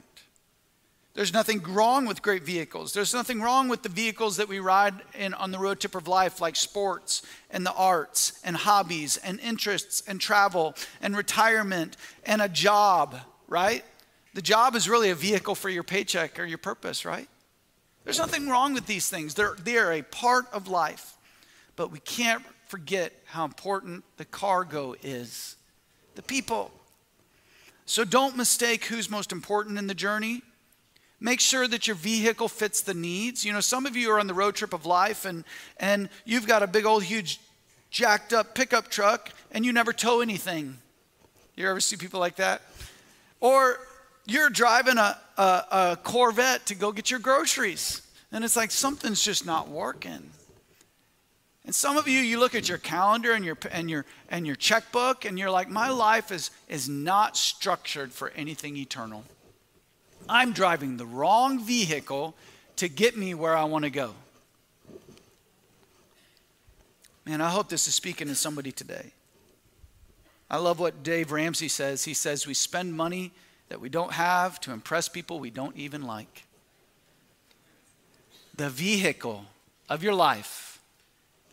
[1.18, 2.94] There's nothing wrong with great vehicles.
[2.94, 6.08] There's nothing wrong with the vehicles that we ride in on the road trip of
[6.08, 12.40] life, like sports and the arts and hobbies and interests and travel and retirement and
[12.40, 13.16] a job,
[13.48, 13.84] right?
[14.36, 17.28] The job is really a vehicle for your paycheck or your purpose, right?
[18.04, 19.34] There's nothing wrong with these things.
[19.34, 21.18] They're, they are a part of life.
[21.76, 25.56] But we can't forget how important the cargo is
[26.14, 26.70] the people.
[27.88, 30.44] So don't mistake who's most important in the journey.
[31.20, 33.44] Make sure that your vehicle fits the needs.
[33.44, 35.44] You know, some of you are on the road trip of life and,
[35.78, 37.40] and you've got a big old huge
[37.90, 40.78] jacked up pickup truck and you never tow anything.
[41.56, 42.62] You ever see people like that?
[43.40, 43.80] Or
[44.26, 49.24] you're driving a, a, a Corvette to go get your groceries and it's like something's
[49.24, 50.32] just not working.
[51.66, 54.56] And some of you, you look at your calendar and your, and your, and your
[54.56, 59.26] checkbook, and you're like, my life is, is not structured for anything eternal.
[60.30, 62.36] I'm driving the wrong vehicle
[62.78, 64.14] to get me where I want to go.
[67.26, 69.12] Man, I hope this is speaking to somebody today.
[70.50, 72.06] I love what Dave Ramsey says.
[72.06, 73.32] He says, We spend money
[73.70, 76.46] that we don't have to impress people we don't even like.
[78.56, 79.46] The vehicle
[79.90, 80.80] of your life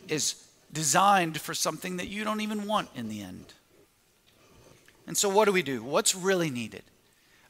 [0.07, 3.53] is designed for something that you don't even want in the end.
[5.07, 5.83] And so, what do we do?
[5.83, 6.83] What's really needed?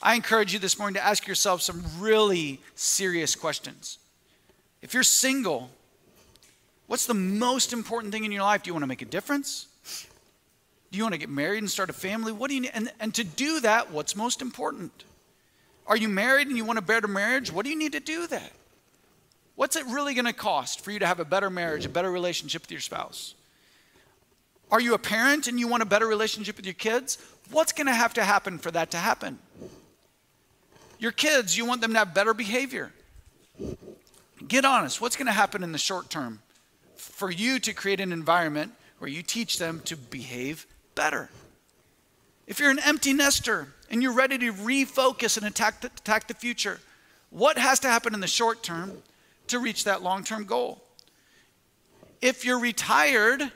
[0.01, 3.97] I encourage you this morning to ask yourself some really serious questions.
[4.81, 5.69] If you're single,
[6.87, 8.63] what's the most important thing in your life?
[8.63, 9.67] Do you want to make a difference?
[10.91, 12.31] Do you want to get married and start a family?
[12.31, 12.71] What do you need?
[12.73, 14.91] And, and to do that, what's most important?
[15.87, 17.51] Are you married and you want a better marriage?
[17.51, 18.51] What do you need to do that?
[19.55, 22.11] What's it really going to cost for you to have a better marriage, a better
[22.11, 23.35] relationship with your spouse?
[24.71, 27.17] Are you a parent and you want a better relationship with your kids?
[27.51, 29.39] What's going to have to happen for that to happen?
[30.99, 32.91] Your kids, you want them to have better behavior.
[34.47, 35.01] Get honest.
[35.01, 36.41] What's going to happen in the short term
[36.95, 41.29] for you to create an environment where you teach them to behave better?
[42.47, 46.33] If you're an empty nester and you're ready to refocus and attack the, attack the
[46.33, 46.79] future,
[47.29, 49.01] what has to happen in the short term
[49.47, 50.81] to reach that long term goal.
[52.21, 53.51] If you're retired,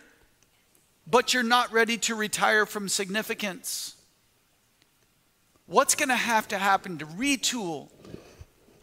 [1.07, 3.95] but you're not ready to retire from significance,
[5.69, 7.89] what's going to have to happen to retool,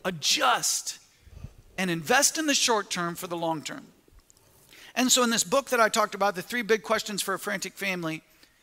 [0.04, 0.98] adjust,
[1.76, 3.88] and invest in the short term for the long term?
[4.94, 7.38] And so, in this book that I talked about, The Three Big Questions for a
[7.38, 8.22] Frantic Family,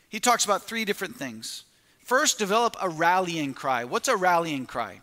[0.10, 1.64] he talks about three different things.
[2.04, 3.84] First, develop a rallying cry.
[3.84, 5.02] What's a rallying cry?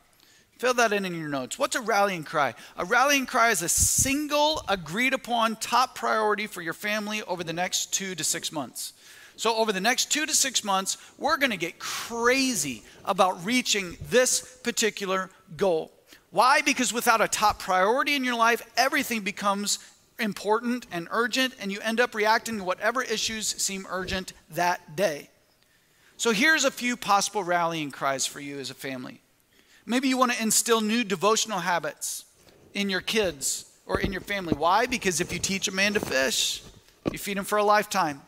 [0.59, 1.59] Fill that in in your notes.
[1.59, 2.55] What's a rallying cry?
[2.77, 7.53] A rallying cry is a single, agreed upon top priority for your family over the
[7.53, 8.93] next two to six months.
[9.41, 13.97] So, over the next two to six months, we're going to get crazy about reaching
[14.11, 15.91] this particular goal.
[16.30, 16.61] Why?
[16.61, 19.78] Because without a top priority in your life, everything becomes
[20.18, 25.30] important and urgent, and you end up reacting to whatever issues seem urgent that day.
[26.18, 29.22] So here's a few possible rallying cries for you as a family.
[29.86, 32.26] Maybe you want to instill new devotional habits
[32.74, 34.53] in your kids or in your family.
[34.53, 34.84] Why?
[34.84, 36.62] Because if you teach a man to fish,
[37.11, 38.20] you feed him for a lifetime.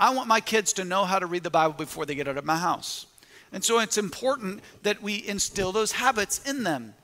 [0.00, 2.38] I want my kids to know how to read the Bible before they get out
[2.38, 3.04] of my house.
[3.52, 6.94] And so it's important that we instill those habits in them,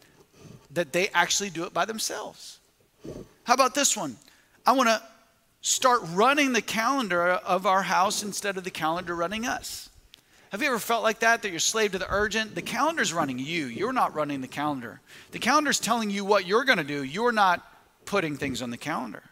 [0.71, 2.59] that they actually do it by themselves.
[3.45, 4.17] How about this one?
[4.65, 5.03] I want to
[5.61, 9.91] start running the calendar of our house instead of the calendar running us.
[10.51, 12.55] Have you ever felt like that, that you're slave to the urgent?
[12.55, 13.67] The calendar's running you.
[13.67, 15.03] You're not running the calendar.
[15.33, 17.05] The calendar's telling you what you're going to do.
[17.05, 17.63] You're not
[18.07, 19.25] putting things on the calendar.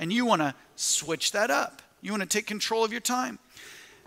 [0.00, 1.82] And you want to switch that up.
[2.04, 3.38] You want to take control of your time.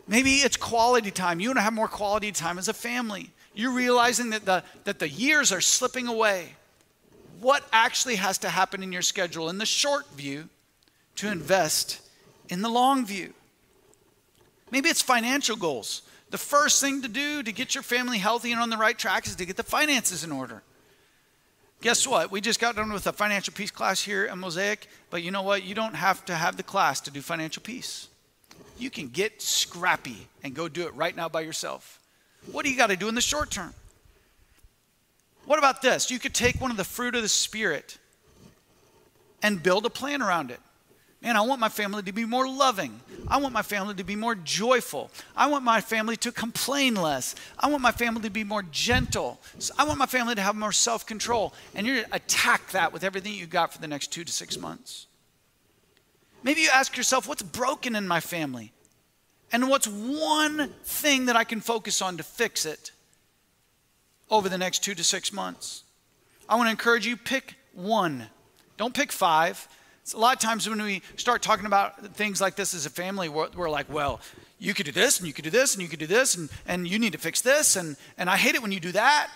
[0.08, 1.40] Maybe it's quality time.
[1.40, 3.32] You want to have more quality time as a family.
[3.56, 6.54] You're realizing that the, that the years are slipping away.
[7.42, 10.48] What actually has to happen in your schedule in the short view
[11.16, 12.00] to invest
[12.50, 13.34] in the long view?
[14.70, 16.04] Maybe it's financial goals.
[16.30, 19.26] The first thing to do to get your family healthy and on the right track
[19.26, 20.62] is to get the finances in order.
[21.82, 22.32] Guess what?
[22.32, 25.44] We just got done with a financial peace class here at Mosaic, but you know
[25.44, 25.64] what?
[25.64, 28.08] You don't have to have the class to do financial peace.
[28.80, 32.00] You can get scrappy and go do it right now by yourself.
[32.52, 33.74] What do you got to do in the short term?
[35.46, 36.12] What about this?
[36.12, 37.98] You could take one of the fruit of the Spirit
[39.42, 40.60] and build a plan around it.
[41.22, 43.00] Man, I want my family to be more loving.
[43.28, 45.10] I want my family to be more joyful.
[45.36, 47.34] I want my family to complain less.
[47.58, 49.40] I want my family to be more gentle.
[49.78, 51.54] I want my family to have more self control.
[51.74, 54.60] And you're to attack that with everything you got for the next two to six
[54.60, 55.08] months.
[56.44, 58.72] Maybe you ask yourself, what's broken in my family?
[59.52, 62.92] And what's one thing that I can focus on to fix it
[64.30, 65.84] over the next two to six months?
[66.48, 68.28] I want to encourage you pick one.
[68.78, 69.68] Don't pick five
[70.14, 73.30] a lot of times when we start talking about things like this as a family,
[73.30, 74.22] we're, we're, like, well,
[74.60, 76.50] you could do this and you could do this and you could do this and,
[76.68, 79.30] and you need to fix this and, and I hate it when you do that.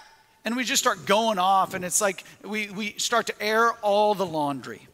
[0.43, 4.15] And we just start going off and it's like we, we start to air all
[4.15, 4.87] the laundry.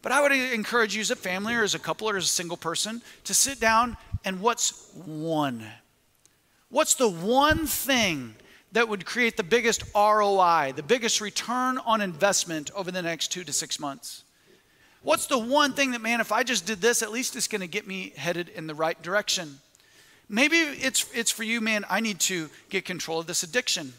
[0.00, 2.28] But I would encourage you as a family or as a couple or as a
[2.28, 5.66] single person to sit down and what's one?
[6.68, 8.34] What's the one thing
[8.72, 13.44] that would create the biggest ROI, the biggest return on investment over the next two
[13.44, 14.23] to six months?
[15.04, 17.60] What's the one thing that, man, if I just did this, at least it's going
[17.60, 19.60] to get me headed in the right direction?
[20.30, 23.92] Maybe it's, it's for you, man, I need to get control of this addiction.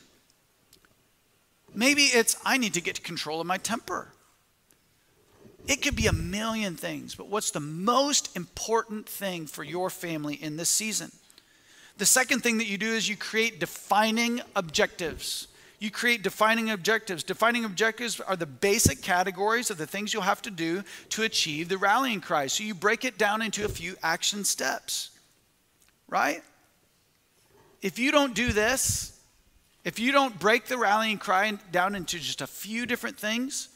[1.75, 4.07] Maybe it's I need to get control of my temper.
[5.67, 10.35] It could be a million things, but what's the most important thing for your family
[10.35, 11.11] in this season?
[11.97, 15.47] The second thing that you do is you create defining objectives
[15.79, 17.23] you create defining objectives.
[17.23, 21.69] Defining objectives are the basic categories of the things you'll have to do to achieve
[21.69, 22.47] the rallying cry.
[22.47, 25.11] So you break it down into a few action steps,
[26.07, 26.41] right?
[27.81, 29.19] If you don't do this,
[29.83, 33.69] if you don't break the rallying cry down into just a few different things,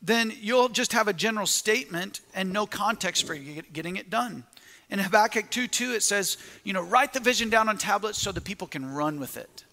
[0.00, 4.44] then you'll just have a general statement and no context for getting it done.
[4.90, 8.30] In Habakkuk 2 2, it says, you know, write the vision down on tablets so
[8.30, 9.63] the people can run with it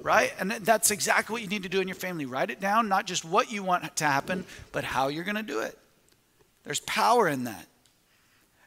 [0.00, 0.32] right?
[0.38, 2.26] And that's exactly what you need to do in your family.
[2.26, 5.42] Write it down, not just what you want to happen, but how you're going to
[5.42, 5.78] do it.
[6.64, 7.66] There's power in that.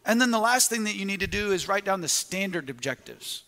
[0.06, 2.70] And then the last thing that you need to do is write down the standard
[2.70, 3.44] objectives.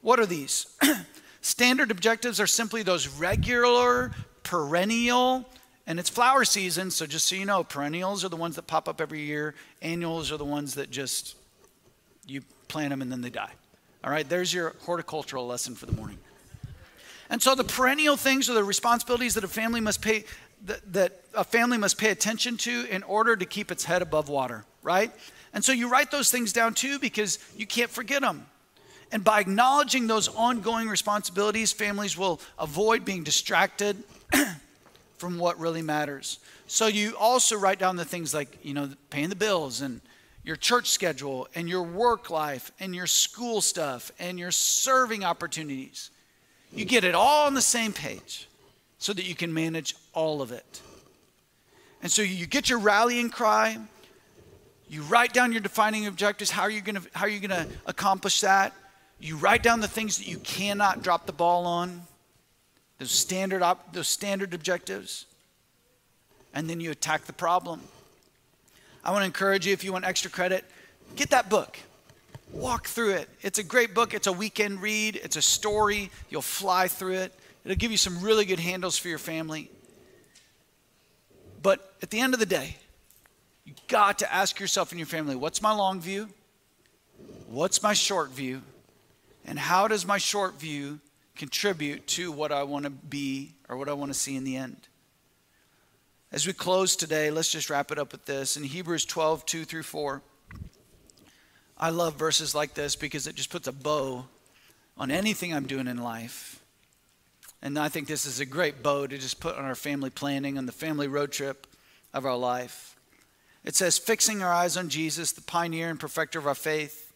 [0.00, 0.66] What are these?
[1.40, 4.12] standard objectives are simply those regular,
[4.42, 5.46] perennial,
[5.86, 8.88] and it's flower season, so just so you know, perennials are the ones that pop
[8.88, 11.34] up every year, annuals are the ones that just
[12.26, 13.52] you plant them and then they die.
[14.04, 16.18] All right, there's your horticultural lesson for the morning.
[17.30, 20.24] And so the perennial things are the responsibilities that a family must pay
[20.66, 24.28] that, that a family must pay attention to in order to keep its head above
[24.28, 25.12] water, right?
[25.52, 28.46] And so you write those things down too because you can't forget them.
[29.10, 34.02] And by acknowledging those ongoing responsibilities, families will avoid being distracted
[35.16, 36.40] from what really matters.
[36.66, 40.02] So you also write down the things like, you know, paying the bills and
[40.44, 46.10] your church schedule and your work life and your school stuff and your serving opportunities.
[46.72, 48.48] You get it all on the same page
[48.98, 50.82] so that you can manage all of it.
[52.02, 53.78] And so you get your rallying cry,
[54.88, 57.66] you write down your defining objectives, how are you going to how are you going
[57.66, 58.72] to accomplish that?
[59.20, 62.02] You write down the things that you cannot drop the ball on,
[62.98, 65.26] those standard op, those standard objectives,
[66.54, 67.80] and then you attack the problem.
[69.04, 70.64] I want to encourage you if you want extra credit,
[71.16, 71.78] get that book.
[72.52, 73.28] Walk through it.
[73.42, 74.14] It's a great book.
[74.14, 75.16] It's a weekend read.
[75.16, 76.10] It's a story.
[76.30, 77.34] You'll fly through it.
[77.64, 79.70] it'll give you some really good handles for your family.
[81.62, 82.76] But at the end of the day,
[83.64, 86.28] you got to ask yourself and your family what's my long view?
[87.48, 88.62] What's my short view?
[89.44, 91.00] And how does my short view
[91.36, 94.56] contribute to what I want to be or what I want to see in the
[94.56, 94.88] end?
[96.30, 98.56] As we close today, let's just wrap it up with this.
[98.56, 100.22] In Hebrews 12, 2 through 4,
[101.78, 104.24] I love verses like this because it just puts a bow
[104.96, 106.60] on anything I'm doing in life.
[107.62, 110.58] And I think this is a great bow to just put on our family planning,
[110.58, 111.66] on the family road trip
[112.12, 112.96] of our life.
[113.64, 117.12] It says, fixing our eyes on Jesus, the pioneer and perfecter of our faith.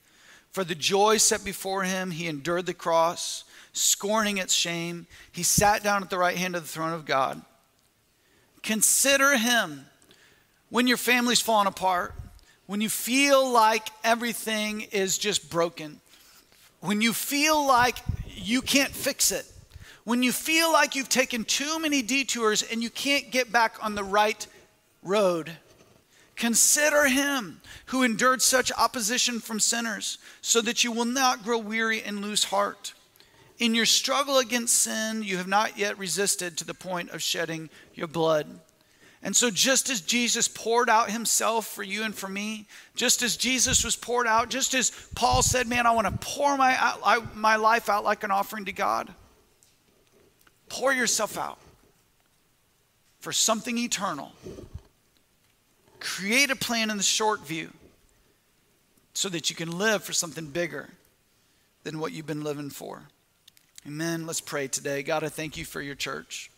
[0.51, 5.07] For the joy set before him, he endured the cross, scorning its shame.
[5.33, 7.41] He sat down at the right hand of the throne of God.
[8.63, 9.87] Consider him
[10.69, 12.15] when your family's falling apart,
[12.67, 16.01] when you feel like everything is just broken,
[16.81, 17.97] when you feel like
[18.27, 19.47] you can't fix it,
[20.05, 23.95] when you feel like you've taken too many detours and you can't get back on
[23.95, 24.47] the right
[25.03, 25.53] road,
[26.35, 32.03] consider him who endured such opposition from sinners, so that you will not grow weary
[32.03, 32.95] and lose heart.
[33.59, 37.71] In your struggle against sin, you have not yet resisted to the point of shedding
[37.95, 38.49] your blood.
[39.25, 42.67] And so, just as Jesus poured out himself for you and for me,
[42.97, 46.57] just as Jesus was poured out, just as Paul said, Man, I want to pour
[46.57, 49.13] my, my life out like an offering to God,
[50.69, 51.59] pour yourself out
[53.21, 54.33] for something eternal.
[56.01, 57.71] Create a plan in the short view
[59.15, 60.89] so that you can live for something bigger
[61.85, 63.03] than what you've been living for.
[63.87, 64.27] Amen.
[64.27, 65.03] Let's pray today.
[65.03, 66.52] God, I thank you for your church.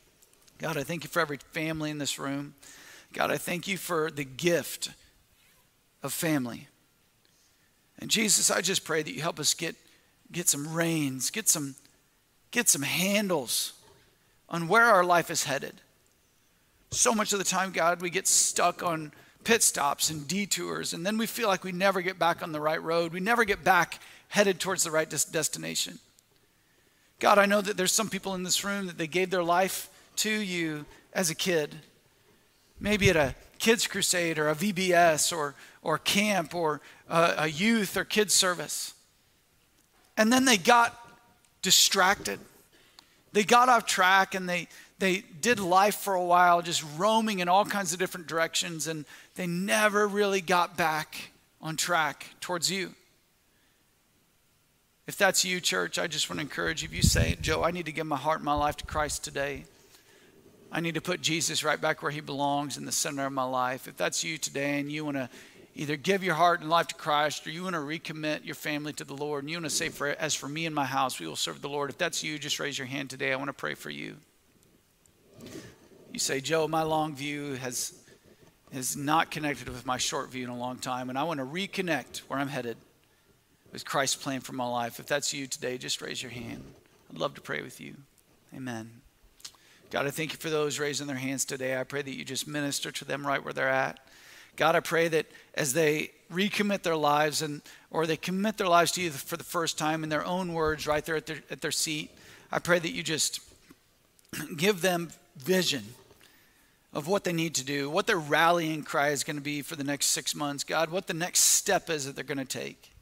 [0.58, 2.54] God, I thank you for every family in this room.
[3.12, 4.90] God, I thank you for the gift
[6.02, 6.68] of family.
[7.98, 9.76] And Jesus, I just pray that you help us get,
[10.32, 11.74] get some reins, get some,
[12.50, 13.72] get some handles
[14.48, 15.80] on where our life is headed.
[16.90, 21.04] So much of the time, God, we get stuck on pit stops and detours, and
[21.04, 23.12] then we feel like we never get back on the right road.
[23.12, 25.98] We never get back headed towards the right des- destination.
[27.20, 29.88] God, I know that there's some people in this room that they gave their life
[30.18, 31.76] to you as a kid.
[32.80, 37.96] Maybe at a kids' crusade or a VBS or, or camp or a, a youth
[37.96, 38.94] or kids' service.
[40.16, 40.96] And then they got
[41.62, 42.38] distracted.
[43.32, 47.48] They got off track and they, they did life for a while, just roaming in
[47.48, 49.04] all kinds of different directions, and
[49.34, 52.94] they never really got back on track towards you.
[55.06, 56.88] If that's you, church, I just want to encourage you.
[56.88, 59.24] If you say, Joe, I need to give my heart and my life to Christ
[59.24, 59.64] today,
[60.74, 63.44] I need to put Jesus right back where he belongs in the center of my
[63.44, 63.86] life.
[63.86, 65.30] If that's you today and you want to
[65.76, 68.92] either give your heart and life to Christ or you want to recommit your family
[68.94, 71.20] to the Lord and you want to say, for, as for me and my house,
[71.20, 71.90] we will serve the Lord.
[71.90, 73.32] If that's you, just raise your hand today.
[73.32, 74.16] I want to pray for you.
[76.12, 77.94] You say, Joe, my long view has,
[78.72, 81.46] has not connected with my short view in a long time, and I want to
[81.46, 82.76] reconnect where I'm headed
[83.72, 84.98] with Christ's plan for my life.
[84.98, 86.64] If that's you today, just raise your hand.
[87.12, 87.94] I'd love to pray with you.
[88.52, 89.03] Amen.
[89.90, 91.78] God, I thank you for those raising their hands today.
[91.78, 94.00] I pray that you just minister to them right where they're at.
[94.56, 98.92] God, I pray that as they recommit their lives and or they commit their lives
[98.92, 101.60] to you for the first time in their own words right there at their, at
[101.60, 102.10] their seat,
[102.50, 103.40] I pray that you just
[104.56, 105.84] give them vision
[106.92, 109.76] of what they need to do, what their rallying cry is going to be for
[109.76, 110.62] the next six months.
[110.62, 112.92] God, what the next step is that they're going to take.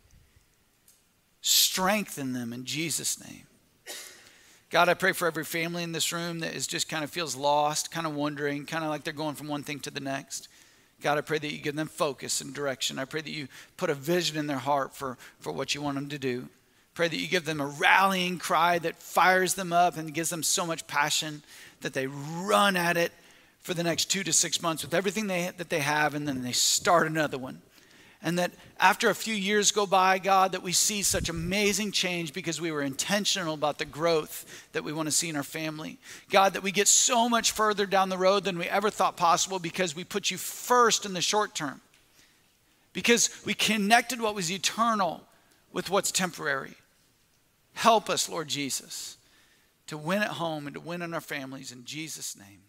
[1.42, 3.46] Strengthen them in Jesus' name.
[4.72, 7.36] God, I pray for every family in this room that is just kind of feels
[7.36, 10.48] lost, kind of wondering, kind of like they're going from one thing to the next.
[11.02, 12.98] God, I pray that you give them focus and direction.
[12.98, 15.96] I pray that you put a vision in their heart for, for what you want
[15.96, 16.48] them to do.
[16.94, 20.42] Pray that you give them a rallying cry that fires them up and gives them
[20.42, 21.42] so much passion
[21.82, 23.12] that they run at it
[23.60, 26.42] for the next two to six months with everything they, that they have, and then
[26.42, 27.60] they start another one.
[28.22, 32.32] And that after a few years go by, God, that we see such amazing change
[32.32, 35.98] because we were intentional about the growth that we want to see in our family.
[36.30, 39.58] God, that we get so much further down the road than we ever thought possible
[39.58, 41.80] because we put you first in the short term.
[42.92, 45.24] Because we connected what was eternal
[45.72, 46.74] with what's temporary.
[47.74, 49.16] Help us, Lord Jesus,
[49.88, 52.60] to win at home and to win in our families in Jesus' name.